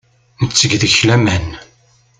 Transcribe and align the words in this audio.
Netteg 0.43 0.71
deg-k 0.81 1.01
laman. 1.07 1.45